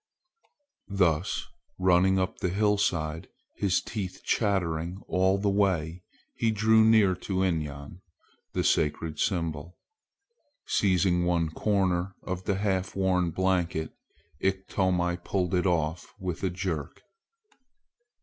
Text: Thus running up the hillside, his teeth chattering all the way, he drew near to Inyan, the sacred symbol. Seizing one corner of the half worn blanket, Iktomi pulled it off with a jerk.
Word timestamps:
Thus 0.89 1.45
running 1.77 2.17
up 2.17 2.39
the 2.39 2.49
hillside, 2.49 3.29
his 3.55 3.81
teeth 3.83 4.21
chattering 4.25 4.99
all 5.07 5.37
the 5.37 5.47
way, 5.51 6.01
he 6.33 6.49
drew 6.49 6.83
near 6.83 7.13
to 7.17 7.43
Inyan, 7.43 8.01
the 8.53 8.63
sacred 8.63 9.19
symbol. 9.19 9.77
Seizing 10.65 11.23
one 11.23 11.51
corner 11.51 12.15
of 12.23 12.45
the 12.45 12.55
half 12.55 12.95
worn 12.95 13.29
blanket, 13.29 13.91
Iktomi 14.39 15.17
pulled 15.23 15.53
it 15.53 15.67
off 15.67 16.15
with 16.19 16.41
a 16.43 16.49
jerk. 16.49 17.03